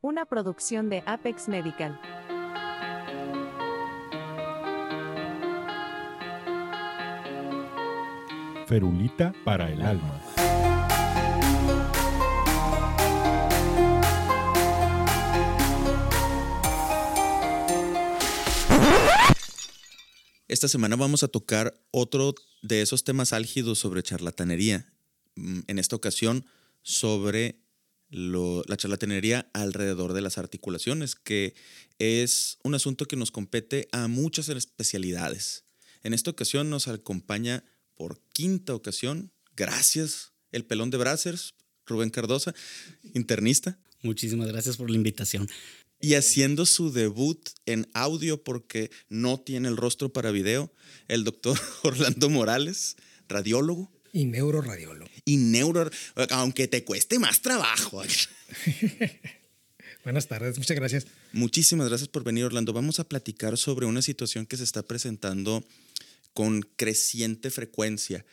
[0.00, 1.98] Una producción de Apex Medical.
[8.66, 10.20] Ferulita para el alma.
[20.48, 24.92] Esta semana vamos a tocar otro de esos temas álgidos sobre charlatanería.
[25.34, 26.46] Mm, En esta ocasión
[26.82, 27.65] sobre
[28.08, 31.54] lo- la charlatanería alrededor de las articulaciones, que
[31.98, 35.64] es un asunto que nos compete a muchas especialidades.
[36.02, 41.54] En esta ocasión nos acompaña por quinta ocasión, gracias, el pelón de Brazzers,
[41.86, 42.54] Rubén Cardosa,
[43.14, 43.78] internista.
[44.02, 45.48] Muchísimas gracias por la invitación.
[46.00, 50.72] Y haciendo su debut en audio porque no tiene el rostro para video,
[51.08, 52.96] el doctor Orlando Morales,
[53.28, 55.10] radiólogo Y neuroradiólogo.
[55.26, 55.90] y neuro,
[56.30, 58.02] aunque te cueste más trabajo.
[60.04, 61.06] Buenas tardes, muchas gracias.
[61.34, 62.72] Muchísimas gracias por venir, Orlando.
[62.72, 65.62] Vamos a platicar sobre una situación que se está presentando
[66.32, 68.24] con creciente frecuencia,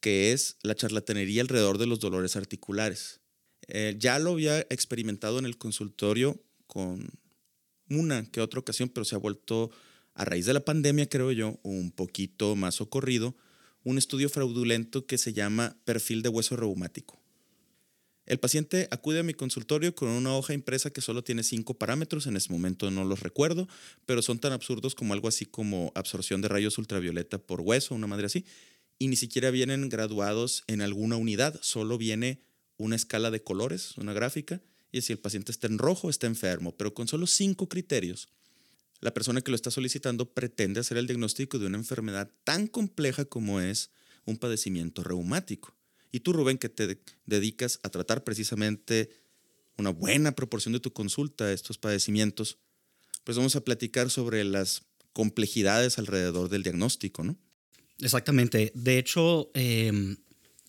[0.00, 3.20] que es la charlatanería alrededor de los dolores articulares.
[3.68, 7.10] Eh, ya lo había experimentado en el consultorio con
[7.88, 9.70] una que otra ocasión, pero se ha vuelto,
[10.14, 13.36] a raíz de la pandemia, creo yo, un poquito más socorrido,
[13.84, 17.20] un estudio fraudulento que se llama perfil de hueso reumático.
[18.28, 22.26] El paciente acude a mi consultorio con una hoja impresa que solo tiene cinco parámetros,
[22.26, 23.66] en ese momento no los recuerdo,
[24.04, 28.06] pero son tan absurdos como algo así como absorción de rayos ultravioleta por hueso, una
[28.06, 28.44] madre así,
[28.98, 32.42] y ni siquiera vienen graduados en alguna unidad, solo viene
[32.76, 34.60] una escala de colores, una gráfica,
[34.92, 38.28] y si el paciente está en rojo, está enfermo, pero con solo cinco criterios.
[39.00, 43.24] La persona que lo está solicitando pretende hacer el diagnóstico de una enfermedad tan compleja
[43.24, 43.90] como es
[44.24, 45.74] un padecimiento reumático.
[46.10, 49.10] Y tú, Rubén, que te de- dedicas a tratar precisamente
[49.76, 52.58] una buena proporción de tu consulta a estos padecimientos,
[53.24, 54.82] pues vamos a platicar sobre las
[55.12, 57.38] complejidades alrededor del diagnóstico, ¿no?
[58.00, 58.72] Exactamente.
[58.74, 60.16] De hecho, eh,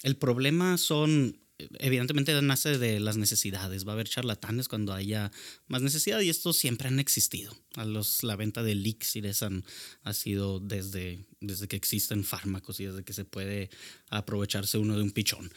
[0.03, 1.39] el problema son,
[1.79, 3.85] evidentemente nace de las necesidades.
[3.87, 5.31] Va a haber charlatanes cuando haya
[5.67, 7.55] más necesidad y estos siempre han existido.
[7.75, 9.63] A los, la venta de elixires han,
[10.03, 13.69] ha sido desde, desde que existen fármacos y desde que se puede
[14.09, 15.51] aprovecharse uno de un pichón.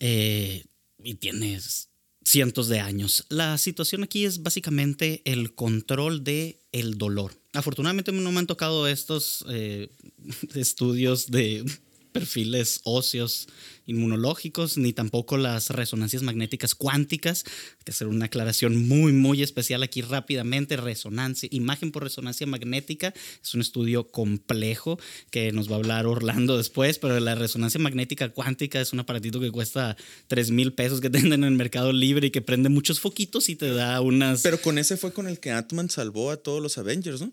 [0.00, 0.64] Eh,
[1.02, 1.88] y tienes
[2.24, 3.24] cientos de años.
[3.28, 7.40] La situación aquí es básicamente el control de el dolor.
[7.54, 9.88] Afortunadamente no me han tocado estos eh,
[10.54, 11.64] estudios de
[12.12, 13.48] perfiles óseos
[13.86, 17.44] inmunológicos, ni tampoco las resonancias magnéticas cuánticas.
[17.84, 20.76] Que hacer una aclaración muy, muy especial aquí rápidamente.
[20.76, 24.98] Resonancia, imagen por resonancia magnética es un estudio complejo
[25.30, 29.40] que nos va a hablar Orlando después, pero la resonancia magnética cuántica es un aparatito
[29.40, 29.96] que cuesta
[30.28, 33.56] 3 mil pesos que venden en el mercado libre y que prende muchos foquitos y
[33.56, 34.42] te da unas...
[34.42, 37.32] Pero con ese fue con el que Atman salvó a todos los Avengers, ¿no?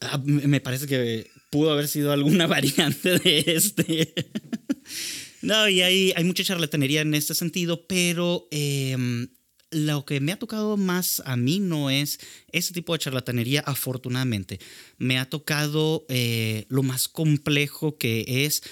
[0.00, 4.14] Ah, me parece que pudo haber sido alguna variante de este.
[5.42, 9.28] no, y hay, hay mucha charlatanería en este sentido, pero em,
[9.70, 12.18] lo que me ha tocado más a mí no es
[12.50, 14.58] ese tipo de charlatanería, afortunadamente.
[14.98, 18.62] Me ha tocado eh, lo más complejo que es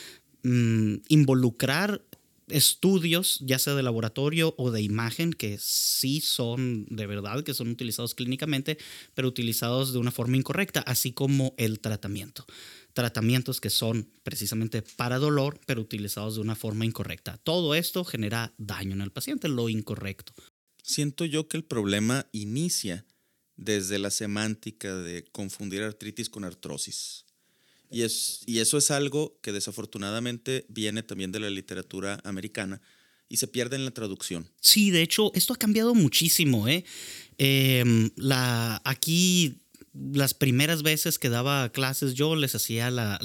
[0.43, 2.03] mm, involucrar
[2.51, 7.69] estudios, ya sea de laboratorio o de imagen, que sí son de verdad, que son
[7.69, 8.79] utilizados clínicamente,
[9.15, 12.45] pero utilizados de una forma incorrecta, así como el tratamiento.
[12.93, 17.39] Tratamientos que son precisamente para dolor, pero utilizados de una forma incorrecta.
[17.39, 20.33] Todo esto genera daño en el paciente, lo incorrecto.
[20.83, 23.05] Siento yo que el problema inicia
[23.57, 27.25] desde la semántica de confundir artritis con artrosis.
[27.91, 32.81] Y, es, y eso es algo que desafortunadamente viene también de la literatura americana
[33.29, 34.51] y se pierde en la traducción.
[34.61, 36.69] Sí, de hecho, esto ha cambiado muchísimo.
[36.69, 36.85] ¿eh?
[37.39, 38.11] Em,
[38.85, 39.61] aquí,
[39.93, 43.19] las primeras veces que daba clases, yo les hacía la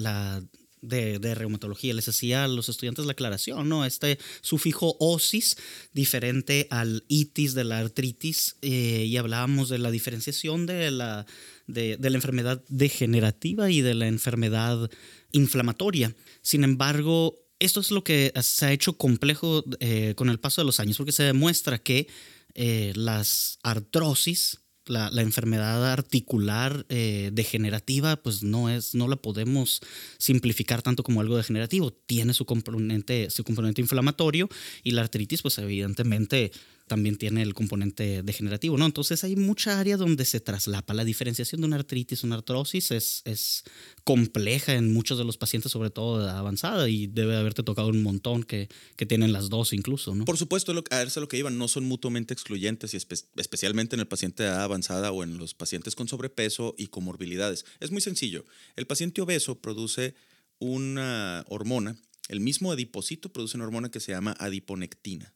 [0.84, 3.86] de, de reumatología, les hacía a los estudiantes la aclaración, ¿no?
[3.86, 5.58] Este sufijo osis,
[5.94, 11.26] diferente al itis de la artritis, eh, y hablábamos de la diferenciación de la,
[11.68, 14.92] de, de la enfermedad degenerativa y de la enfermedad
[15.32, 16.16] inflamatoria.
[16.42, 20.66] Sin embargo, esto es lo que se ha hecho complejo eh, con el paso de
[20.66, 22.08] los años, porque se demuestra que
[22.56, 29.82] eh, las artrosis, la, la enfermedad articular eh, degenerativa, pues no es, no la podemos
[30.18, 31.92] simplificar tanto como algo degenerativo.
[31.92, 34.50] Tiene su componente, su componente inflamatorio
[34.84, 36.52] y la artritis, pues evidentemente
[36.88, 38.86] también tiene el componente degenerativo, ¿no?
[38.86, 40.94] Entonces hay mucha área donde se traslapa.
[40.94, 43.64] La diferenciación de una artritis, una artrosis es, es
[44.04, 47.88] compleja en muchos de los pacientes, sobre todo de edad avanzada, y debe haberte tocado
[47.88, 50.26] un montón que, que tienen las dos incluso, ¿no?
[50.26, 53.96] Por supuesto, lo, a eso lo que iban, no son mutuamente excluyentes, y espe- especialmente
[53.96, 57.66] en el paciente de edad avanzada o en los pacientes con sobrepeso y comorbilidades.
[57.80, 58.46] Es muy sencillo.
[58.76, 60.16] El paciente obeso produce
[60.60, 61.98] una hormona,
[62.30, 65.34] el mismo adipocito produce una hormona que se llama adiponectina,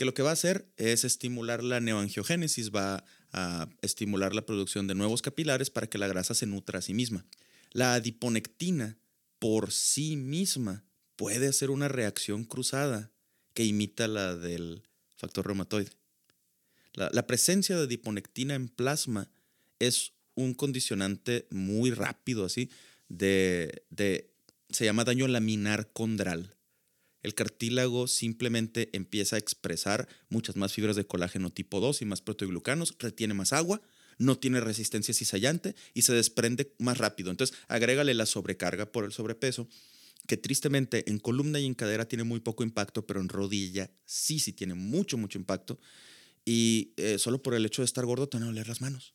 [0.00, 3.04] que lo que va a hacer es estimular la neoangiogénesis, va
[3.34, 6.94] a estimular la producción de nuevos capilares para que la grasa se nutra a sí
[6.94, 7.26] misma.
[7.72, 8.96] La adiponectina
[9.38, 10.84] por sí misma
[11.16, 13.10] puede hacer una reacción cruzada
[13.52, 14.84] que imita la del
[15.16, 15.90] factor reumatoide.
[16.94, 19.30] La, presencia de adiponectina en plasma
[19.80, 22.70] es un condicionante muy rápido, así,
[23.10, 24.30] de, de
[24.70, 26.56] se llama daño laminar condral.
[27.22, 32.22] El cartílago simplemente empieza a expresar muchas más fibras de colágeno tipo 2 y más
[32.22, 33.82] proteoglucanos, retiene más agua,
[34.18, 37.30] no tiene resistencia cizallante y se desprende más rápido.
[37.30, 39.68] Entonces, agrégale la sobrecarga por el sobrepeso,
[40.26, 44.38] que tristemente en columna y en cadera tiene muy poco impacto, pero en rodilla sí,
[44.38, 45.80] sí tiene mucho, mucho impacto.
[46.44, 49.14] Y eh, solo por el hecho de estar gordo te van a doler las manos.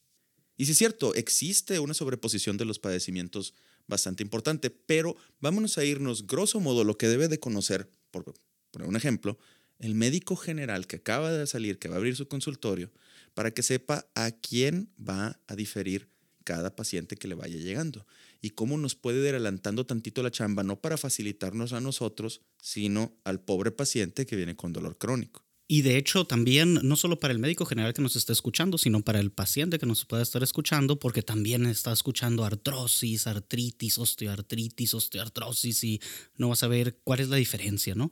[0.58, 3.54] Y sí es cierto, existe una sobreposición de los padecimientos
[3.88, 8.34] bastante importante, pero vámonos a irnos, grosso modo, lo que debe de conocer, por
[8.72, 9.38] poner un ejemplo,
[9.80, 12.92] el médico general que acaba de salir, que va a abrir su consultorio,
[13.34, 16.10] para que sepa a quién va a diferir
[16.44, 18.06] cada paciente que le vaya llegando
[18.40, 23.18] y cómo nos puede ir adelantando tantito la chamba, no para facilitarnos a nosotros, sino
[23.24, 25.44] al pobre paciente que viene con dolor crónico.
[25.68, 29.02] Y de hecho también, no solo para el médico general que nos está escuchando, sino
[29.02, 34.94] para el paciente que nos pueda estar escuchando, porque también está escuchando artrosis, artritis, osteoartritis,
[34.94, 36.00] osteoartrosis y
[36.38, 38.12] no vas a ver cuál es la diferencia, ¿no?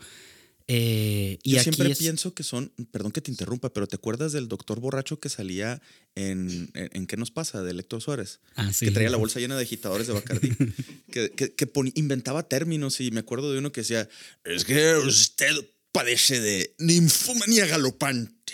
[0.67, 3.97] Eh, y Yo aquí siempre es- pienso que son, perdón que te interrumpa, pero ¿te
[3.97, 5.81] acuerdas del doctor borracho que salía
[6.15, 7.61] en, en, en ¿Qué nos pasa?
[7.63, 8.39] de Héctor Suárez?
[8.55, 8.85] Ah, sí.
[8.85, 10.49] Que traía la bolsa llena de agitadores de Bacardi.
[11.11, 14.07] que que, que inventaba términos y me acuerdo de uno que decía,
[14.45, 15.53] es que usted
[15.93, 18.53] padece de ninfomanía galopante.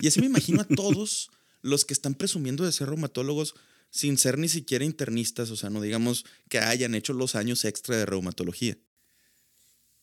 [0.00, 1.30] Y así me imagino a todos
[1.62, 3.54] los que están presumiendo de ser reumatólogos
[3.90, 7.96] sin ser ni siquiera internistas, o sea, no digamos que hayan hecho los años extra
[7.96, 8.76] de reumatología.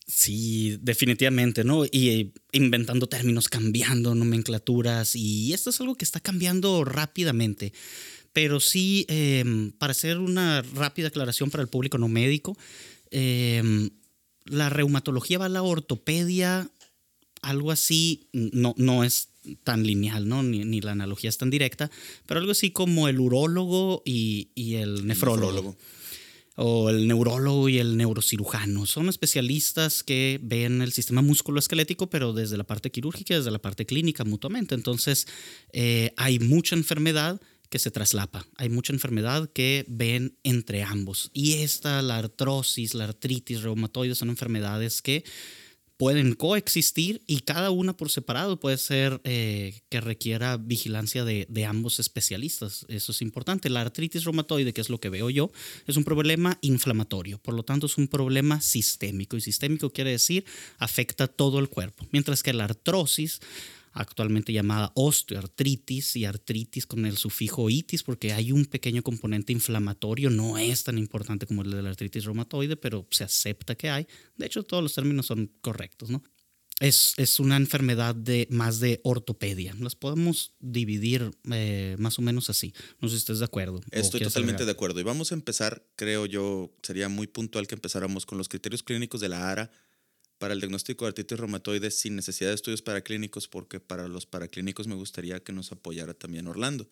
[0.07, 1.83] Sí, definitivamente, ¿no?
[1.85, 7.73] Y eh, inventando términos, cambiando nomenclaturas, y esto es algo que está cambiando rápidamente.
[8.31, 12.55] Pero sí, eh, para hacer una rápida aclaración para el público no médico,
[13.09, 13.89] eh,
[14.45, 16.69] la reumatología va a la ortopedia,
[17.41, 19.29] algo así, no, no es
[19.63, 20.41] tan lineal, ¿no?
[20.41, 21.91] Ni, ni la analogía es tan directa,
[22.25, 25.77] pero algo así como el urólogo y, y el nefrólogo Nefrólogo.
[26.55, 28.85] o el neurólogo y el neurocirujano.
[28.85, 33.59] Son especialistas que ven el sistema musculoesquelético, pero desde la parte quirúrgica y desde la
[33.59, 34.73] parte clínica mutuamente.
[34.73, 35.27] Entonces,
[35.73, 37.39] eh, hay mucha enfermedad
[37.75, 38.47] que se traslapa.
[38.55, 41.29] Hay mucha enfermedad que ven entre ambos.
[41.33, 45.25] Y esta, la artrosis, la artritis reumatoide, son enfermedades que
[45.97, 51.65] pueden coexistir y cada una por separado puede ser eh, que requiera vigilancia de, de
[51.65, 52.85] ambos especialistas.
[52.87, 53.69] Eso es importante.
[53.69, 55.51] La artritis reumatoide, que es lo que veo yo,
[55.85, 60.45] es un problema inflamatorio, por lo tanto es un problema sistémico y sistémico quiere decir
[60.77, 63.41] afecta todo el cuerpo, mientras que la artrosis
[63.95, 70.29] actualmente llamada osteoartritis y artritis con el sufijo itis, porque hay un pequeño componente inflamatorio,
[70.29, 74.05] no es tan importante como el de la artritis reumatoide, pero se acepta que hay.
[74.35, 76.21] De hecho, todos los términos son correctos, ¿no?
[76.81, 79.73] Es, es una enfermedad de más de ortopedia.
[79.79, 82.73] Las podemos dividir eh, más o menos así.
[82.99, 83.79] No sé si estés de acuerdo.
[83.91, 84.65] Estoy totalmente agregar.
[84.65, 84.99] de acuerdo.
[84.99, 89.21] Y vamos a empezar, creo yo, sería muy puntual que empezáramos con los criterios clínicos
[89.21, 89.71] de la ARA
[90.37, 94.87] para el diagnóstico de artritis reumatoide sin necesidad de estudios paraclínicos, porque para los paraclínicos
[94.87, 96.87] me gustaría que nos apoyara también Orlando.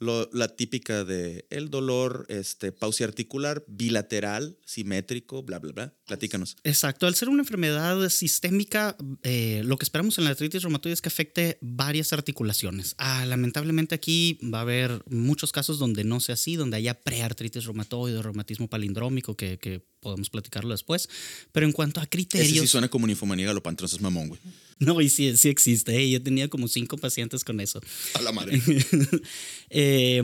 [0.00, 5.94] Lo- la típica de el dolor, este, pausia articular, bilateral, simétrico, bla, bla, bla.
[6.06, 6.56] Platícanos.
[6.64, 11.02] Exacto, al ser una enfermedad sistémica, eh, lo que esperamos en la artritis reumatoide es
[11.02, 12.94] que afecte varias articulaciones.
[12.98, 17.64] Ah, lamentablemente aquí va a haber muchos casos donde no sea así, donde haya preartritis
[17.66, 21.08] reumatoide, reumatismo palindrómico, que, que podemos platicarlo después.
[21.52, 22.60] Pero en cuanto a Ese criterios...
[22.62, 24.40] sí suena como ninfomanía galopante, entonces es mamón, güey.
[24.86, 25.94] No, y sí, sí existe.
[25.96, 27.80] eh, Yo tenía como cinco pacientes con eso.
[28.14, 28.60] A la madre.
[29.72, 30.20] Eh,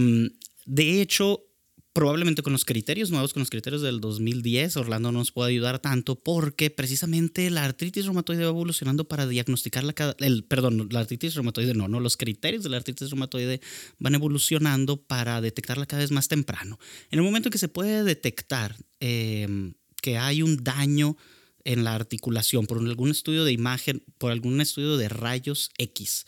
[0.64, 1.44] de hecho,
[1.92, 5.78] probablemente con los criterios nuevos, con los criterios del 2010, Orlando no nos puede ayudar
[5.78, 11.34] tanto porque precisamente la artritis reumatoide va evolucionando para diagnosticarla cada, el, perdón, la artritis
[11.34, 13.62] reumatoide no, no, los criterios de la artritis reumatoide
[13.98, 16.78] van evolucionando para detectarla cada vez más temprano.
[17.10, 19.72] En el momento en que se puede detectar eh,
[20.02, 21.16] que hay un daño
[21.66, 26.24] en la articulación por algún estudio de imagen, por algún estudio de rayos X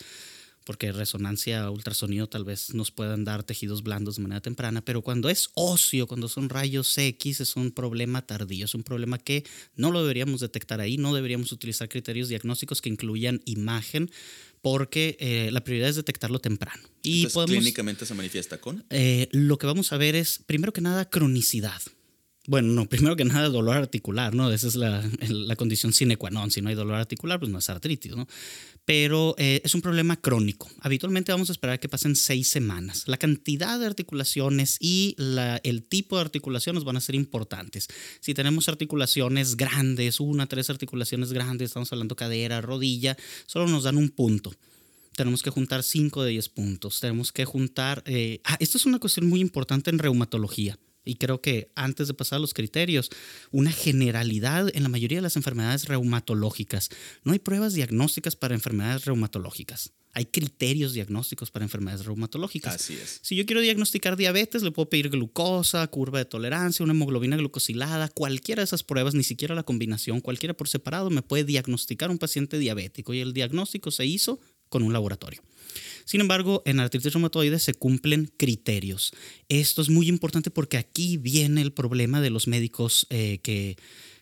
[0.69, 5.31] porque resonancia, ultrasonido tal vez nos puedan dar tejidos blandos de manera temprana, pero cuando
[5.31, 9.45] es óseo, cuando son rayos X, es un problema tardío, es un problema que
[9.77, 14.11] no lo deberíamos detectar ahí, no deberíamos utilizar criterios diagnósticos que incluyan imagen,
[14.61, 16.83] porque eh, la prioridad es detectarlo temprano.
[17.03, 18.85] Y Entonces, clínicamente se manifiesta con.
[18.91, 21.81] Eh, lo que vamos a ver es, primero que nada, cronicidad.
[22.49, 24.51] Bueno, no, primero que nada, dolor articular, ¿no?
[24.51, 26.51] Esa es la, la, condición sine qua non.
[26.51, 28.27] Si no hay dolor articular, pues no es artritis, ¿no?
[28.87, 30.67] Pero eh, es un problema crónico.
[30.81, 33.05] Habitualmente vamos a esperar que pasen seis semanas.
[33.07, 35.15] La cantidad de articulaciones y
[35.63, 37.87] el tipo de articulaciones van a ser importantes.
[38.21, 43.99] Si tenemos articulaciones grandes, una, tres articulaciones grandes, estamos hablando cadera, rodilla, solo nos dan
[43.99, 44.55] un punto
[45.17, 47.01] tenemos que juntar 5 de 10 puntos.
[47.01, 48.05] Tenemos que juntar...
[48.07, 52.15] Eh, ah, esto es una cuestión muy importante en reumatología y creo que antes de
[52.15, 53.11] pasar a los criterios,
[53.51, 56.91] una generalidad en la mayoría de las enfermedades reumatológicas.
[57.25, 59.93] No hay pruebas diagnósticas para enfermedades reumatológicas.
[60.13, 62.75] Hay criterios diagnósticos para enfermedades reumatológicas.
[62.75, 63.21] Así es.
[63.23, 68.09] Si yo quiero diagnosticar diabetes, le puedo pedir glucosa, curva de tolerancia, una hemoglobina glucosilada,
[68.09, 72.19] cualquiera de esas pruebas, ni siquiera la combinación, cualquiera por separado, me puede diagnosticar un
[72.19, 73.15] paciente diabético.
[73.15, 75.43] Y el diagnóstico se hizo con un laboratorio.
[76.05, 79.13] Sin embargo, en artritis reumatoide se cumplen criterios.
[79.49, 83.77] Esto es muy importante porque aquí viene el problema de los médicos eh, que,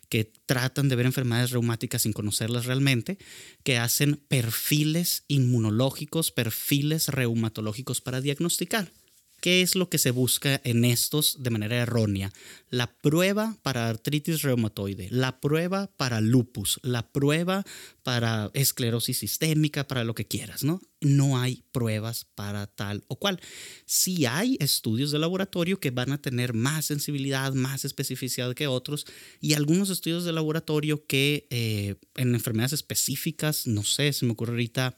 [0.09, 3.17] que tratan de ver enfermedades reumáticas sin conocerlas realmente,
[3.63, 8.91] que hacen perfiles inmunológicos, perfiles reumatológicos para diagnosticar.
[9.39, 12.33] ¿Qué es lo que se busca en estos de manera errónea?
[12.69, 17.63] La prueba para artritis reumatoide, la prueba para lupus, la prueba
[18.01, 20.81] para esclerosis sistémica, para lo que quieras, ¿no?
[21.01, 23.39] No hay pruebas para tal o cual.
[23.85, 29.05] Sí hay estudios de laboratorio que van a tener más sensibilidad, más especificidad que otros
[29.39, 34.53] y algunos estudios de laboratorio que eh, en enfermedades específicas, no sé, se me ocurre
[34.53, 34.95] ahorita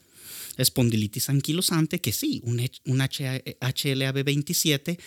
[0.56, 4.98] espondilitis anquilosante, que sí, un, un HLA-B27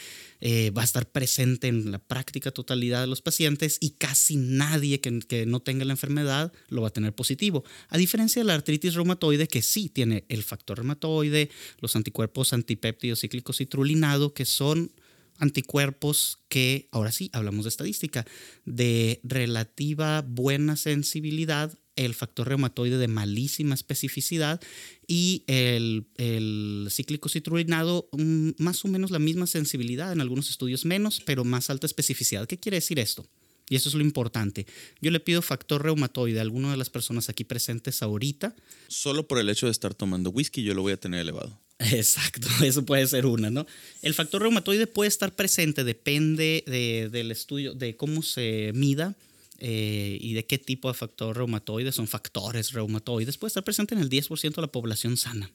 [0.41, 4.99] eh, va a estar presente en la práctica totalidad de los pacientes y casi nadie
[4.99, 7.63] que, que, no tenga la enfermedad lo va a tener positivo.
[7.89, 11.49] A diferencia de la artritis reumatoide, que sí tiene el factor reumatoide,
[11.79, 14.91] los anticuerpos antipéptidos cíclicos y trulinado, que son
[15.37, 18.25] anticuerpos que, ahora sí, hablamos de estadística,
[18.65, 24.61] de relativa buena sensibilidad el factor reumatoide de malísima especificidad
[25.07, 30.85] y el, el cíclico citrulinado mm, más o menos la misma sensibilidad, en algunos estudios
[30.85, 32.47] menos, pero más alta especificidad.
[32.47, 33.25] ¿Qué quiere decir esto?
[33.69, 34.65] Y eso es lo importante.
[35.01, 38.55] Yo le pido factor reumatoide a alguna de las personas aquí presentes ahorita.
[38.87, 41.57] Solo por el hecho de estar tomando whisky yo lo voy a tener elevado.
[41.79, 43.65] Exacto, eso puede ser una, ¿no?
[44.01, 49.15] El factor reumatoide puede estar presente, depende de, del estudio, de cómo se mida
[49.65, 54.01] eh, y de qué tipo de factor reumatoide son factores reumatoides, puede estar presente en
[54.01, 55.49] el 10% de la población sana.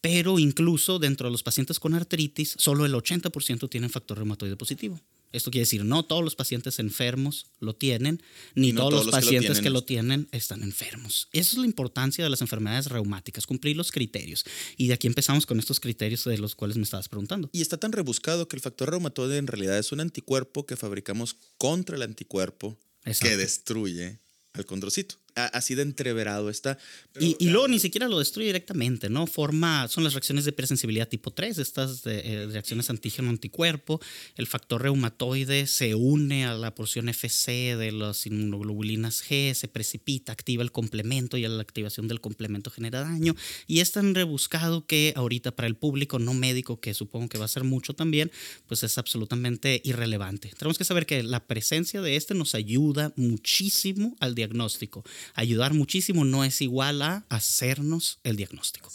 [0.00, 5.00] Pero incluso dentro de los pacientes con artritis, solo el 80% tienen factor reumatoide positivo.
[5.32, 8.22] Esto quiere decir, no todos los pacientes enfermos lo tienen,
[8.54, 11.28] ni todos, los pacientes que lo, tienen están enfermos.
[11.32, 14.44] Esa es la importancia de las enfermedades reumáticas, cumplir los criterios.
[14.76, 17.50] Y de aquí empezamos con estos criterios de los cuales me estabas preguntando.
[17.52, 21.36] Y está tan rebuscado que el factor reumatoide en realidad es un anticuerpo que fabricamos
[21.58, 24.20] contra el anticuerpo que destruye
[24.52, 26.78] al condrocito así de entreverado está.
[27.20, 29.26] y, y, luego ni siquiera lo destruye directamente, ¿no?
[29.26, 34.00] Forma, son las reacciones de hipersensibilidad tipo 3, estas de, eh, reacciones antígeno-anticuerpo.
[34.36, 40.32] El factor reumatoide se une a la porción FC de las inmunoglobulinas G, se precipita,
[40.32, 43.34] activa el complemento y a la activación del complemento genera daño.
[43.66, 47.44] Y es tan rebuscado que ahorita para el público no médico, que supongo que va
[47.44, 48.30] a ser mucho también,
[48.66, 50.52] pues es absolutamente irrelevante.
[50.56, 55.04] Tenemos que saber que la presencia de este nos ayuda muchísimo al diagnóstico
[55.34, 58.90] ayudar muchísimo no es igual a hacernos el diagnóstico.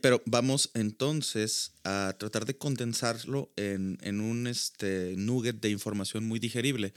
[0.00, 6.92] pero vamos entonces a tratar de condensarlo en, un este, nugget de información muy digerible.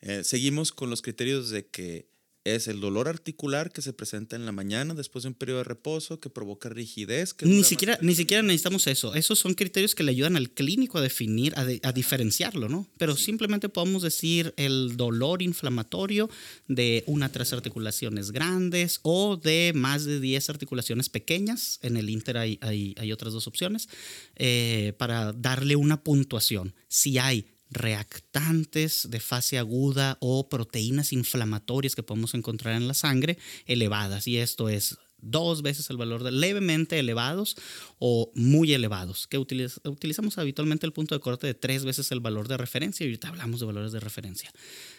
[0.00, 2.11] Eh, seguimos con los criterios de que
[2.44, 5.64] es el dolor articular que se presenta en la mañana después de un periodo de
[5.64, 7.36] reposo que provoca rigidez.
[7.42, 9.14] ni, siquiera, ni siquiera necesitamos eso.
[9.14, 12.88] Esos son criterios que le ayudan al clínico a definir, a, diferenciarlo, ¿no?
[12.98, 16.28] Pero simplemente podemos decir el dolor inflamatorio
[16.66, 21.78] de una tres articulaciones grandes o de más de 10 articulaciones pequeñas.
[21.82, 23.88] En el Inter hay, hay, otras dos opciones
[24.36, 26.74] eh, para darle una puntuación.
[26.88, 33.38] Si hay reactantes de fase aguda o proteínas inflamatorias que podemos encontrar en la sangre
[33.66, 34.26] elevadas.
[34.28, 37.56] Y esto es dos veces el valor de levemente elevados
[37.98, 42.20] o muy elevados, que utiliz- utilizamos habitualmente el punto de corte de tres veces el
[42.20, 44.52] valor de referencia y ahorita hablamos de valores de referencia.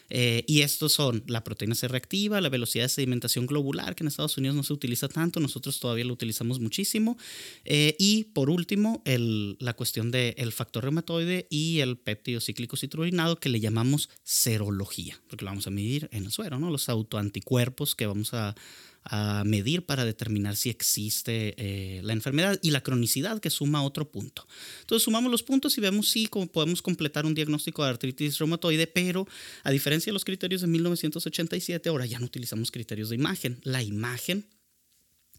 [0.10, 4.10] Eh, y estos son la proteína C reactiva, la velocidad de sedimentación globular, que en
[4.10, 7.18] Estados Unidos no se utiliza tanto, nosotros todavía lo utilizamos muchísimo.
[7.66, 13.50] Eh, y por último, la cuestión del factor reumatoide y el péptido cíclico citrulinado, que
[13.50, 16.70] le llamamos serología, porque lo vamos a medir en el suero, ¿no?
[16.70, 18.56] Los autoanticuerpos que vamos a,
[19.06, 24.10] a medir para determinar si existe eh, la enfermedad y la cronicidad que suma otro
[24.10, 24.48] punto.
[24.82, 29.28] Entonces sumamos los puntos y vemos si podemos completar un diagnóstico de artritis reumatoide, pero
[29.64, 33.60] a diferencia de los criterios de 1987, ahora ya no utilizamos criterios de imagen.
[33.64, 34.46] La imagen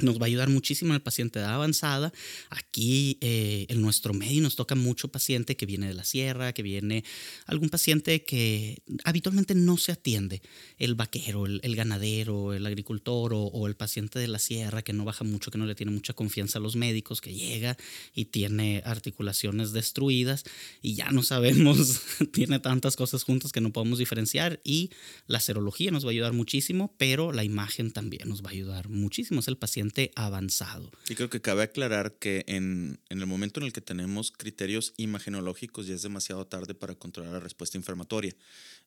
[0.01, 2.13] nos va a ayudar muchísimo el paciente de edad avanzada.
[2.51, 6.63] Aquí eh, en nuestro medio nos toca mucho paciente que viene de la sierra, que
[6.63, 7.05] viene
[7.47, 10.43] algún paciente que habitualmente no se atiende.
[10.79, 14.93] El vaquero, el, el ganadero, el agricultor o, o el paciente de la sierra que
[14.93, 17.77] no baja mucho, que no le tiene mucha confianza a los médicos, que llega
[18.15, 20.45] y tiene articulaciones destruidas
[20.83, 22.01] y ya no sabemos,
[22.33, 24.91] tiene tantas cosas juntas que no podemos diferenciar y
[25.29, 28.89] la serología nos va a ayudar muchísimo, pero la imagen también nos va a ayudar
[28.89, 29.39] muchísimo.
[29.41, 29.84] Es el paciente
[30.15, 30.91] avanzado.
[31.09, 34.95] Y creo que cabe aclarar que en, en el momento en el que tenemos criterios
[34.97, 38.35] imagenológicos ya es demasiado tarde para controlar la respuesta inflamatoria.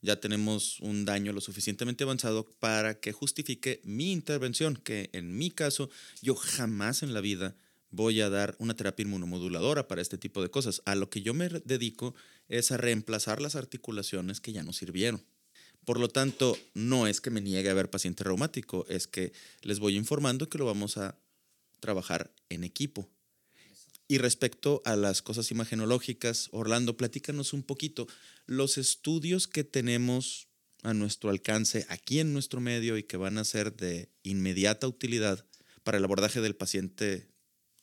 [0.02, 5.52] Ya tenemos un daño lo suficientemente avanzado para que justifique mi intervención, que en mi
[5.52, 5.90] caso
[6.22, 7.56] yo jamás en la vida
[7.90, 10.82] voy a dar una terapia inmunomoduladora para este tipo de cosas.
[10.86, 12.16] A lo que yo me dedico
[12.50, 15.24] es a reemplazar las articulaciones que ya no sirvieron.
[15.88, 19.80] Por lo tanto, no es que me niegue a ver paciente reumático, es que les
[19.80, 21.18] voy informando que lo vamos a
[21.80, 23.10] trabajar en equipo.
[24.10, 28.06] Y respecto a las cosas imagenológicas, Orlando, platícanos un poquito
[28.46, 30.50] los estudios que tenemos
[30.84, 35.46] a nuestro alcance aquí en nuestro medio y que van a ser de inmediata utilidad
[35.84, 37.30] para el abordaje del paciente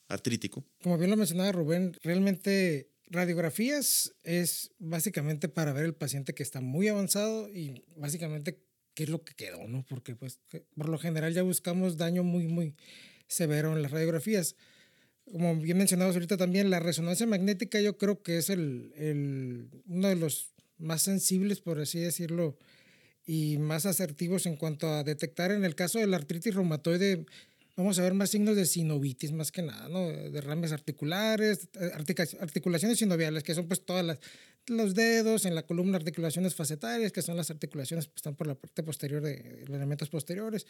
[0.09, 0.63] artrítico.
[0.83, 6.61] Como bien lo mencionaba Rubén, realmente radiografías es básicamente para ver el paciente que está
[6.61, 8.61] muy avanzado y básicamente
[8.95, 9.85] qué es lo que quedó, ¿no?
[9.89, 10.39] Porque pues
[10.77, 12.75] por lo general ya buscamos daño muy, muy
[13.27, 14.57] severo en las radiografías.
[15.31, 20.09] Como bien mencionamos ahorita también, la resonancia magnética yo creo que es el, el, uno
[20.09, 22.59] de los más sensibles, por así decirlo,
[23.27, 27.25] y más asertivos en cuanto a detectar en el caso de la artritis reumatoide
[27.77, 30.07] vamos a ver más signos de sinovitis más que nada, ¿no?
[30.09, 34.19] Derrames articulares, artica, articulaciones sinoviales, que son pues todas las,
[34.67, 38.55] los dedos, en la columna articulaciones facetarias, que son las articulaciones que están por la
[38.55, 40.67] parte posterior de los elementos posteriores.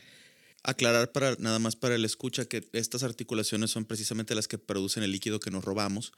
[0.63, 5.03] Aclarar para nada más para el escucha que estas articulaciones son precisamente las que producen
[5.03, 6.13] el líquido que nos robamos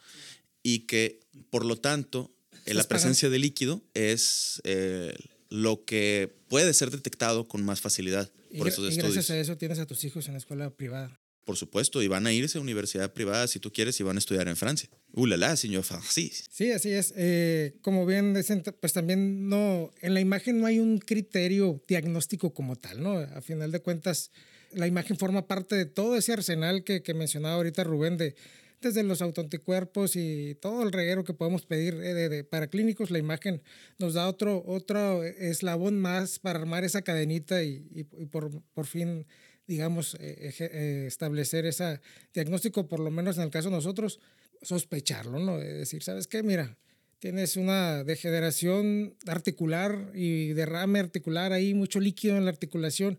[0.62, 1.20] y que
[1.50, 2.32] por lo tanto
[2.64, 5.14] la presencia de líquido es eh,
[5.48, 9.14] lo que puede ser detectado con más facilidad por y, esos y estudios.
[9.14, 11.20] gracias a eso tienes a tus hijos en la escuela privada.
[11.44, 14.18] Por supuesto, y van a irse a universidad privada si tú quieres y van a
[14.18, 14.90] estudiar en Francia.
[15.12, 16.44] ¡Uh, la, la señor Francis!
[16.50, 17.14] Sí, así es.
[17.16, 22.52] Eh, como bien dicen, pues también no, en la imagen no hay un criterio diagnóstico
[22.52, 23.18] como tal, ¿no?
[23.18, 24.32] A final de cuentas,
[24.72, 28.34] la imagen forma parte de todo ese arsenal que, que mencionaba ahorita Rubén de
[28.80, 33.10] desde los autoanticuerpos y todo el reguero que podemos pedir eh, de, de, para clínicos,
[33.10, 33.62] la imagen
[33.98, 39.26] nos da otro, otro eslabón más para armar esa cadenita y, y, por, por, fin,
[39.66, 42.00] digamos, eh, eh, establecer ese
[42.34, 44.20] diagnóstico, por lo menos en el caso de nosotros,
[44.62, 45.60] sospecharlo, ¿no?
[45.60, 46.42] Es decir, ¿sabes qué?
[46.42, 46.76] Mira,
[47.18, 53.18] tienes una degeneración articular y derrame articular ahí, mucho líquido en la articulación,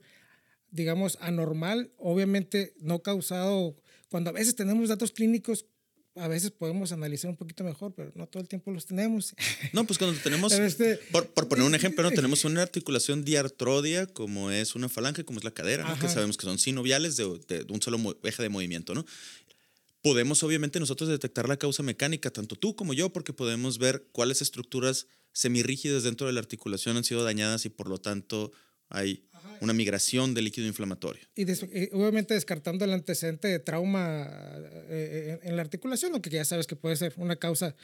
[0.72, 3.76] digamos, anormal, obviamente no causado
[4.10, 5.66] cuando a veces tenemos datos clínicos,
[6.16, 9.36] a veces podemos analizar un poquito mejor, pero no todo el tiempo los tenemos.
[9.74, 14.08] No, pues cuando tenemos, este, por, por, poner un ejemplo, no tenemos una articulación diartrodia
[14.08, 16.00] como es una falange, como es la cadera, ¿no?
[16.00, 19.06] que sabemos que son sinoviales de, de, de un solo eje de movimiento, ¿no?
[20.02, 24.42] Podemos obviamente nosotros detectar la causa mecánica, tanto tú como yo, porque podemos ver cuáles
[24.42, 28.52] estructuras semirrígidas dentro de la articulación han sido dañadas y por lo tanto
[28.90, 29.28] hay
[29.62, 31.24] una migración de líquido inflamatorio.
[31.36, 34.28] Y, des, y, obviamente descartando el antecedente de trauma
[34.90, 37.76] eh, en la articulación, aunque ya sabes que puede ser una causa,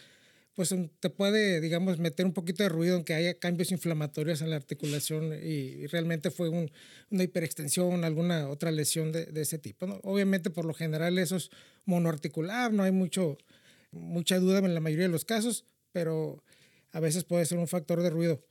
[0.54, 4.52] pues te puede, digamos, meter un poquito de ruido en que haya cambios inflamatorios en
[4.52, 6.72] la articulación y, y realmente fue un,
[7.10, 9.88] una hiperextensión, alguna otra lesión de, de ese tipo.
[9.88, 10.00] ¿no?
[10.04, 11.50] Obviamente, por lo general, eso es
[11.86, 13.38] monoarticular, no hay mucho,
[13.92, 16.44] mucha duda en la mayoría de los casos, pero
[16.92, 18.46] a veces puede ser un factor de ruido.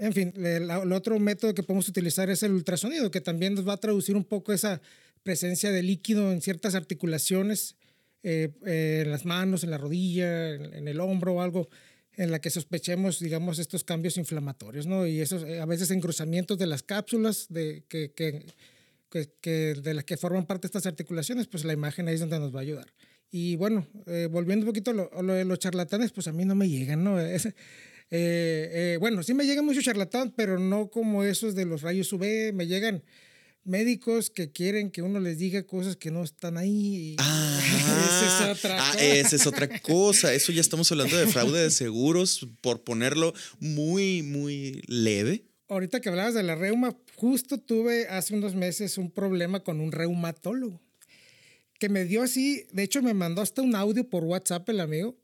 [0.00, 3.74] En fin, el, otro método que podemos utilizar es el ultrasonido, que también nos va
[3.74, 4.80] a traducir un poco esa
[5.22, 7.76] presencia de líquido en ciertas articulaciones,
[8.22, 11.68] eh, eh, en las manos, en la rodilla, en, el hombro o algo,
[12.16, 15.06] en la que sospechemos, digamos, estos cambios inflamatorios, ¿no?
[15.06, 18.14] Y esos, eh, a veces engrosamientos de las cápsulas de, que
[19.10, 22.60] de las que forman parte estas articulaciones, pues la imagen ahí es donde nos va
[22.60, 22.90] a ayudar.
[23.30, 26.32] Y bueno, eh, volviendo un poquito a lo, a lo, de los charlatanes, pues a
[26.32, 27.20] mí no me llegan, ¿no?
[27.20, 27.48] Es,
[28.10, 32.12] eh, eh, bueno, sí me llegan muchos charlatanes, pero no como esos de los rayos
[32.12, 33.02] UV, me llegan
[33.64, 37.16] médicos que quieren que uno les diga cosas que no están ahí.
[37.18, 37.60] Ah,
[38.04, 39.04] esa es otra ah, cosa.
[39.04, 40.34] Esa es otra cosa.
[40.34, 45.44] Eso ya estamos hablando de fraude de seguros, por ponerlo muy, muy leve.
[45.68, 49.92] Ahorita que hablabas de la reuma, justo tuve hace unos meses un problema con un
[49.92, 50.80] reumatólogo
[51.80, 55.16] que me dio así, de hecho me mandó hasta un audio por WhatsApp el amigo.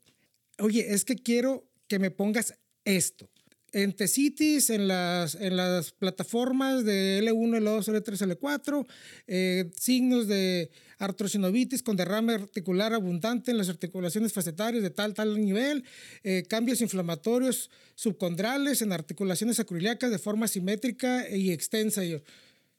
[0.57, 2.55] Oye, es que quiero que me pongas
[2.95, 3.29] esto
[3.73, 11.83] en Tecitis, en las, en las plataformas de L1, L2, L3, L4, signos de artrosinovitis
[11.83, 15.83] con derrame articular abundante en las articulaciones facetarias de tal, tal nivel,
[16.23, 22.03] eh, cambios inflamatorios subcondrales en articulaciones acroiliacas de forma simétrica y extensa.
[22.03, 22.21] Y yo,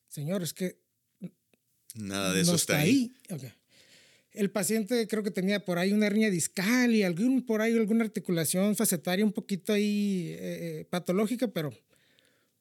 [0.08, 0.78] señor, es que...
[1.94, 3.12] Nada de eso está, ahí.
[3.28, 3.52] ahí
[4.38, 8.04] el paciente creo que tenía por ahí una hernia discal y algún, por ahí alguna
[8.04, 10.38] articulación facetaria un poquito ahí eh,
[10.80, 11.72] eh, patológica, pero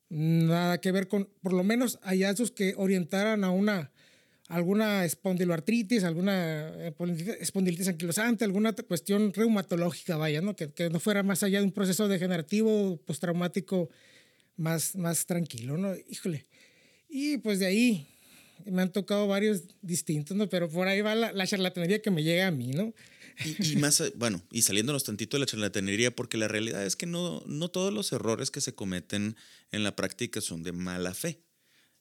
[0.09, 3.91] nada que ver con, por lo menos, hallazgos que orientaran a una
[4.47, 6.93] alguna espondiloartritis, alguna eh,
[7.41, 10.55] espondilitis anquilosante, alguna cuestión reumatológica, vaya, ¿no?
[10.55, 13.89] Que, no fuera más allá de un proceso degenerativo postraumático
[14.55, 15.93] más, más tranquilo, ¿no?
[16.09, 16.47] Híjole.
[17.07, 18.07] Y pues de ahí
[18.71, 20.49] me han tocado varios distintos, ¿no?
[20.49, 22.93] Pero por ahí va la, charlatanería que me llega a mí, ¿no?
[23.59, 27.43] Y, más, bueno, y saliéndonos tantito de la charlatanería, porque la realidad es que no,
[27.45, 29.35] no todos los errores que se cometen
[29.71, 31.43] en la práctica son de mala fe.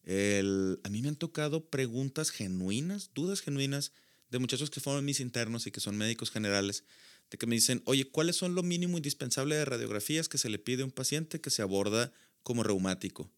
[0.02, 3.92] El, a mí me han tocado preguntas genuinas, dudas genuinas
[4.30, 6.84] de muchachos que fueron mis internos y que son médicos generales,
[7.30, 10.58] de que me dicen, oye, ¿cuáles son lo mínimo indispensable de radiografías que se le
[10.58, 13.30] pide a un paciente que se aborda como reumático?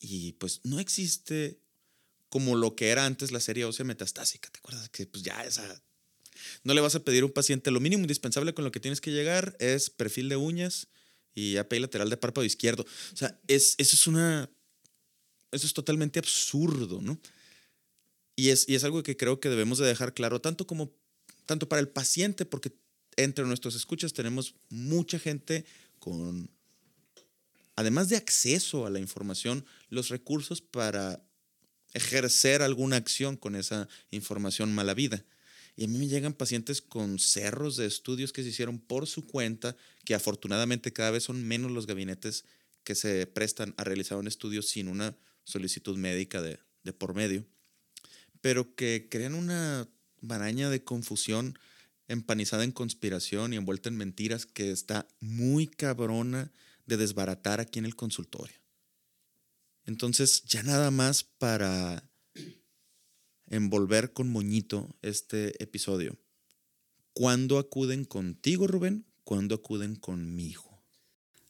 [0.00, 1.63] Y pues no existe
[2.34, 4.50] como lo que era antes la serie ósea metastásica.
[4.50, 4.88] ¿Te acuerdas?
[4.88, 5.80] Que pues ya esa...
[6.64, 9.00] No le vas a pedir a un paciente, lo mínimo indispensable con lo que tienes
[9.00, 10.88] que llegar es perfil de uñas
[11.32, 12.84] y API lateral de párpado izquierdo.
[13.12, 14.50] O sea, es, eso es una...
[15.52, 17.20] Eso es totalmente absurdo, ¿no?
[18.34, 20.92] Y es, y es algo que creo que debemos de dejar claro, tanto como
[21.46, 22.72] tanto para el paciente, porque
[23.16, 25.66] entre nuestros escuchas tenemos mucha gente
[26.00, 26.50] con,
[27.76, 31.22] además de acceso a la información, los recursos para
[31.94, 35.24] ejercer alguna acción con esa información mala vida.
[35.76, 39.26] Y a mí me llegan pacientes con cerros de estudios que se hicieron por su
[39.26, 42.44] cuenta, que afortunadamente cada vez son menos los gabinetes
[42.84, 46.58] que se prestan a realizar un estudio sin una solicitud médica de,
[46.92, 47.44] por medio,
[48.40, 49.88] pero que crean una
[50.20, 51.58] maraña de confusión
[52.08, 56.52] empanizada en conspiración y envuelta en mentiras que está muy cabrona
[56.86, 58.63] de desbaratar aquí en el consultorio.
[59.86, 62.10] Entonces, ya nada más para
[63.46, 66.18] envolver con moñito este episodio.
[67.12, 69.06] ¿Cuándo acuden contigo, Rubén?
[69.22, 70.73] ¿Cuándo acuden conmigo?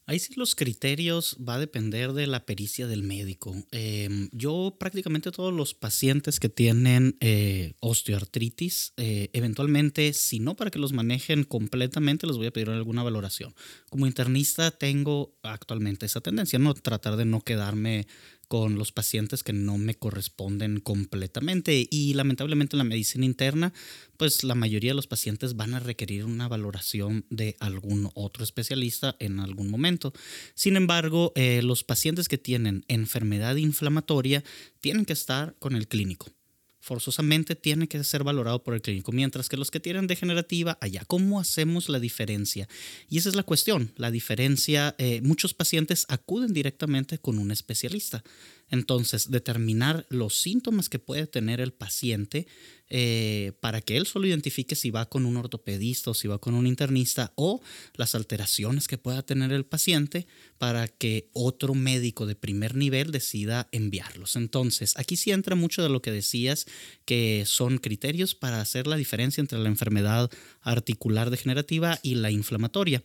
[0.07, 3.55] Ahí sí los criterios va a depender de la pericia del médico.
[3.71, 10.69] Em, yo prácticamente todos los pacientes que tienen eh, osteoartritis, eh, eventualmente, si no para
[10.69, 13.55] que los manejen completamente, les voy a pedir alguna valoración.
[13.89, 18.05] Como internista tengo actualmente esa tendencia, no tratar de no quedarme
[18.47, 23.73] con los pacientes que no me corresponden completamente y lamentablemente en la medicina interna
[24.17, 29.15] pues la mayoría de los pacientes van a requerir una valoración de algún otro especialista
[29.19, 30.13] en algún momento.
[30.53, 34.43] Sin embargo, eh, los pacientes que tienen enfermedad inflamatoria
[34.79, 36.27] tienen que estar con el clínico
[36.85, 41.03] forzosamente tiene que ser valorado por el clínico, mientras que los que tienen degenerativa, allá,
[41.07, 42.69] ¿cómo hacemos la diferencia?
[43.09, 48.23] Y esa es la cuestión, la diferencia, eh, muchos pacientes acuden directamente con un especialista.
[48.69, 52.47] Entonces, determinar los síntomas que puede tener el paciente
[52.89, 56.53] eh, para que él solo identifique si va con un ortopedista o si va con
[56.53, 57.61] un internista o
[57.95, 63.67] las alteraciones que pueda tener el paciente para que otro médico de primer nivel decida
[63.71, 64.35] enviarlos.
[64.35, 66.65] Entonces, aquí sí entra mucho de lo que decías,
[67.05, 70.29] que son criterios para hacer la diferencia entre la enfermedad
[70.61, 73.03] articular degenerativa y la inflamatoria.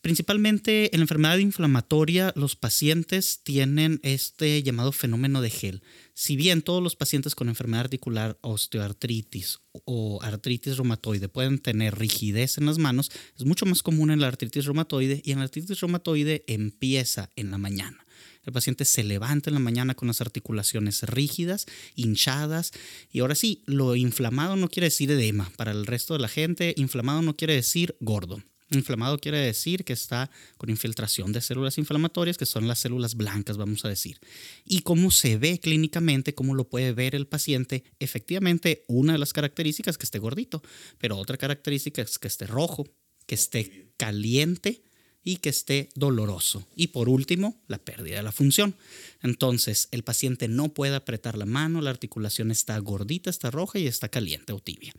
[0.00, 5.82] Principalmente en la enfermedad inflamatoria, los pacientes tienen este llamado fenómeno de gel.
[6.14, 12.58] Si bien todos los pacientes con enfermedad articular, osteoartritis o artritis reumatoide pueden tener rigidez
[12.58, 15.80] en las manos, es mucho más común en la artritis reumatoide y en la artritis
[15.80, 18.06] reumatoide empieza en la mañana.
[18.44, 22.72] El paciente se levanta en la mañana con las articulaciones rígidas, hinchadas.
[23.12, 25.52] Y ahora sí, lo inflamado no quiere decir edema.
[25.56, 28.42] Para el resto de la gente, inflamado no quiere decir gordo.
[28.70, 33.56] Inflamado quiere decir que está con infiltración de células inflamatorias, que son las células blancas,
[33.56, 34.18] vamos a decir.
[34.64, 39.32] Y cómo se ve clínicamente, cómo lo puede ver el paciente, efectivamente, una de las
[39.32, 40.62] características es que esté gordito,
[40.98, 42.86] pero otra característica es que esté rojo,
[43.26, 44.82] que esté caliente
[45.24, 46.66] y que esté doloroso.
[46.76, 48.76] Y por último, la pérdida de la función.
[49.22, 53.86] Entonces, el paciente no puede apretar la mano, la articulación está gordita, está roja y
[53.86, 54.92] está caliente o tibia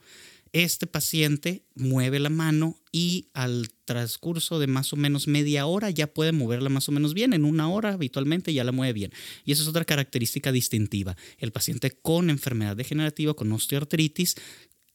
[0.53, 6.07] este paciente mueve la mano y al transcurso de más o menos media hora ya
[6.07, 7.33] puede moverla más o menos bien.
[7.33, 9.12] En una hora habitualmente ya la mueve bien.
[9.45, 11.15] Y eso es otra característica distintiva.
[11.38, 14.35] El paciente con enfermedad degenerativa, con osteoartritis,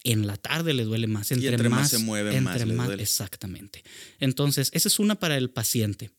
[0.05, 1.33] en la tarde le duele más.
[1.33, 3.03] Entre, más, se mueve, más, le duele.
[3.03, 3.83] Exactamente.
[4.21, 6.11] Entonces, esa es una para el paciente.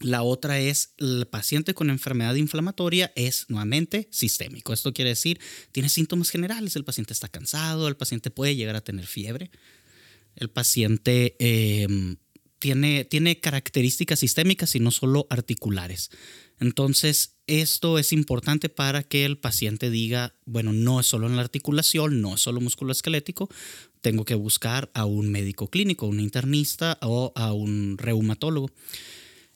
[0.00, 4.72] La otra es el paciente con enfermedad inflamatoria es nuevamente sistémico.
[4.72, 5.40] Esto quiere decir,
[5.72, 6.74] tiene síntomas generales.
[6.76, 9.50] El paciente está cansado, el paciente puede llegar a tener fiebre.
[10.34, 12.16] El paciente em,
[12.58, 16.10] tiene, tiene características sistémicas y no solo articulares.
[16.58, 21.42] Entonces, esto es importante para que el paciente diga, bueno, no es solo en la
[21.42, 23.48] articulación, no es solo musculoesquelético,
[24.00, 28.70] tengo que buscar a un médico clínico, un internista o a un reumatólogo.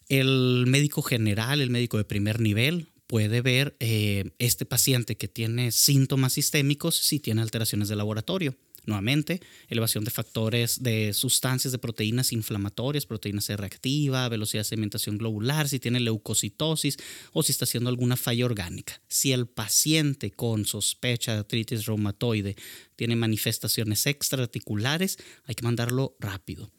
[0.09, 5.71] El médico general, el médico de primer nivel, puede ver eh, este paciente que tiene
[5.71, 8.57] síntomas sistémicos si tiene alteraciones de laboratorio.
[8.87, 15.19] Nuevamente, elevación de factores de sustancias de proteínas inflamatorias, proteína C reactiva, velocidad de sedimentación
[15.19, 16.97] globular, si tiene leucocitosis
[17.33, 19.03] o si está haciendo alguna falla orgánica.
[19.09, 22.57] Si el paciente con sospecha de artritis reumatoide
[22.97, 26.71] tiene manifestaciones extraarticulares, hay que mandarlo rápido.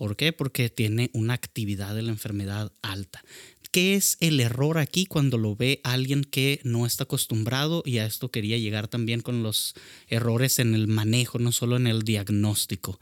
[0.00, 0.32] ¿Por qué?
[0.32, 3.22] Porque tiene una actividad de la enfermedad alta.
[3.70, 7.82] ¿Qué es el error aquí cuando lo ve alguien que no está acostumbrado?
[7.84, 9.74] Y a esto quería llegar también con los
[10.08, 12.98] errores en el manejo, no solo en el diagnóstico.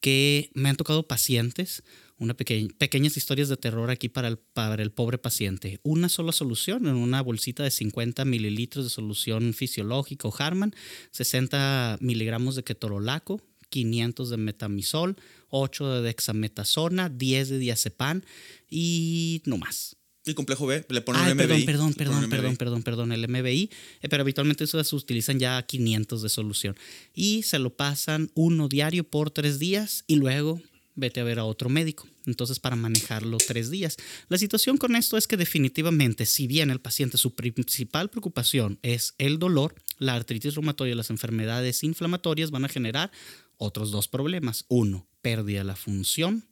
[0.00, 1.82] Que me han tocado pacientes,
[2.16, 5.80] una pequeñas historias de terror aquí para el, para el pobre paciente.
[5.82, 10.74] Una sola solución en una bolsita de 50 mililitros de solución fisiológica o Harman,
[11.10, 15.16] 60 miligramos de ketorolaco, 500 de metamisol,
[15.50, 18.22] 8 de dexametasona, 10 de diazepam
[18.68, 19.96] y no más.
[20.28, 20.84] ¿Y complejo B?
[20.88, 21.64] Le ponen ah, el MBI.
[21.64, 23.70] Perdón, perdón, perdón, perdón, perdón, el MBI.
[24.02, 26.76] Eh, pero habitualmente eso se utilizan ya 500 de solución.
[27.14, 30.60] Y se lo pasan uno diario por tres días y luego
[30.98, 32.06] vete a ver a otro médico.
[32.26, 33.96] Entonces, para manejarlo tres días.
[34.28, 39.14] La situación con esto es que definitivamente, si bien el paciente, su principal preocupación es
[39.18, 43.10] el dolor, la artritis reumatoide y las enfermedades inflamatorias van a generar
[43.56, 44.64] otros dos problemas.
[44.68, 46.48] Uno, pérdida de la función.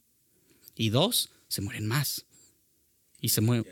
[0.74, 2.26] Y dos, se mueren más.
[3.20, 3.66] Y se mueren.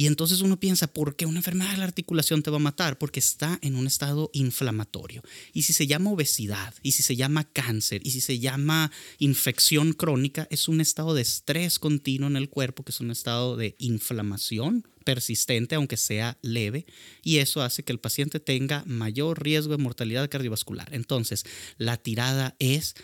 [0.00, 2.96] Y entonces uno piensa, ¿por qué una enfermedad de la articulación te va a matar?
[2.96, 5.22] Porque está en un estado inflamatorio.
[5.52, 9.92] Y si se llama obesidad, y si se llama cáncer, y si se llama infección
[9.92, 13.76] crónica, es un estado de estrés continuo en el cuerpo, que es un estado de
[13.78, 16.86] inflamación persistente, aunque sea leve,
[17.22, 20.88] y eso hace que el paciente tenga mayor riesgo de mortalidad cardiovascular.
[20.94, 21.44] Entonces,
[21.76, 22.94] la tirada es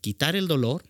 [0.00, 0.82] quitar el dolor,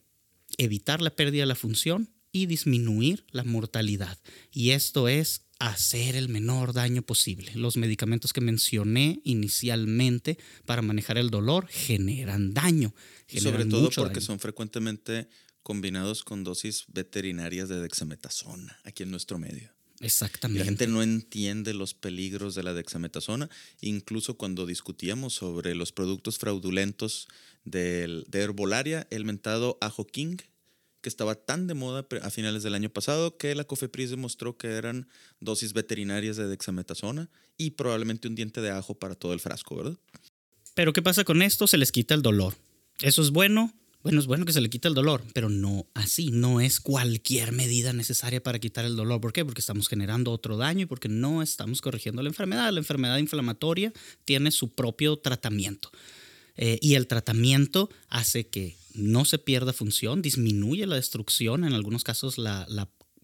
[0.57, 4.19] evitar la pérdida de la función y disminuir la mortalidad.
[4.51, 7.53] Y esto es hacer el menor daño posible.
[7.55, 12.93] Los medicamentos que mencioné inicialmente para manejar el dolor generan daño.
[13.29, 15.29] Sobre todo porque son frecuentemente
[15.63, 19.73] combinados con dosis veterinarias de dexametasona aquí en nuestro medio.
[20.01, 20.59] Exactamente.
[20.59, 23.49] La gente no entiende los peligros de la dexametasona.
[23.81, 27.29] Incluso cuando discutíamos sobre los productos fraudulentos
[27.63, 30.39] de herbolaria, el mentado Ajo King,
[31.05, 34.69] que estaba tan de moda a finales del año pasado que la COFEPRIS demostró que
[34.69, 35.07] eran
[35.39, 39.99] dosis veterinarias de dexametasona y probablemente un diente de ajo para todo el frasco, ¿verdad?
[40.73, 41.67] Pero ¿qué pasa con esto?
[41.67, 42.55] Se les quita el dolor.
[43.03, 43.75] ¿Eso es bueno?
[44.03, 47.53] Bueno, es bueno que se le quite el dolor, pero no así, no es cualquier
[47.53, 49.21] medida necesaria para quitar el dolor.
[49.21, 49.45] ¿Por qué?
[49.45, 52.73] Porque estamos generando otro daño y porque no estamos corrigiendo la enfermedad.
[52.73, 53.93] La enfermedad inflamatoria
[54.25, 55.91] tiene su propio tratamiento.
[56.57, 62.05] Eh, y el tratamiento hace que no se pierda función, disminuye la destrucción, en algunos
[62.05, 62.67] casos la,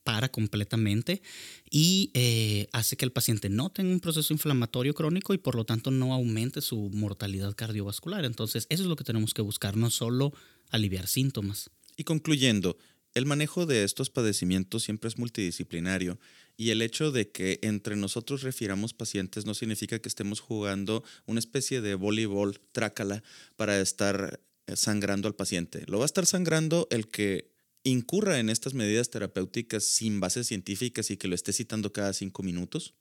[0.02, 1.22] para completamente
[1.70, 5.64] y eh, hace que el paciente no tenga un proceso inflamatorio crónico y por lo
[5.64, 8.24] tanto no aumente su mortalidad cardiovascular.
[8.24, 10.32] Entonces, eso es lo que tenemos que buscar, no solo
[10.70, 11.70] aliviar síntomas.
[11.96, 12.76] Y concluyendo,
[13.14, 16.18] el manejo de estos padecimientos siempre es multidisciplinario
[16.56, 21.40] y el hecho de que entre nosotros refiramos pacientes no significa que estemos jugando una
[21.40, 23.22] especie de voleibol trácala
[23.56, 24.40] para estar
[24.76, 25.84] sangrando al paciente.
[25.86, 27.50] Lo va a estar sangrando el que
[27.84, 32.42] incurra en estas medidas terapéuticas sin bases científicas y que lo esté citando cada cinco
[32.42, 32.94] minutos.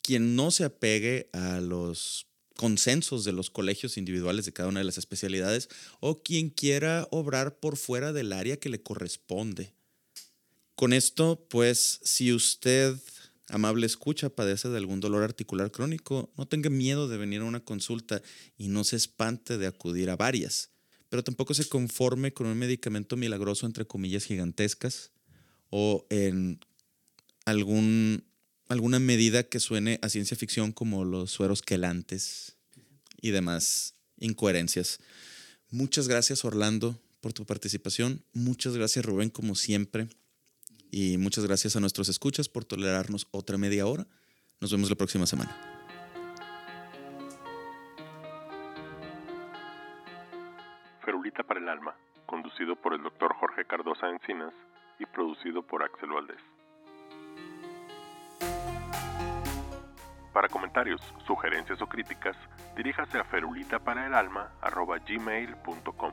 [0.00, 4.84] Quien no se apegue a los consensos de los colegios individuales de cada una de
[4.84, 5.68] las especialidades
[6.00, 9.74] o quien quiera obrar por fuera del área que le corresponde.
[10.74, 12.96] Con esto, pues, si usted,
[13.48, 17.64] amable escucha, padece de algún dolor articular crónico, no tenga miedo de venir a una
[17.64, 18.22] consulta
[18.56, 20.71] y no se espante de acudir a varias,
[21.12, 25.10] pero tampoco se conforme con un medicamento milagroso entre comillas gigantescas
[25.68, 26.58] o en
[27.44, 28.24] algún,
[28.68, 32.56] alguna medida que suene a ciencia ficción como los sueros quelantes
[33.20, 35.00] y demás incoherencias.
[35.68, 38.24] Muchas gracias Orlando por tu participación.
[38.32, 40.08] Muchas gracias Rubén como siempre.
[40.90, 44.06] Y muchas gracias a nuestros escuchas por tolerarnos otra media hora.
[44.62, 45.71] Nos vemos la próxima semana.
[51.04, 51.94] Ferulita para el Alma,
[52.26, 54.54] conducido por el doctor Jorge Cardosa Encinas
[54.98, 56.40] y producido por Axel Valdés.
[60.32, 62.36] Para comentarios, sugerencias o críticas,
[62.74, 66.12] diríjase a ferulitaparaelalma.gmail.com.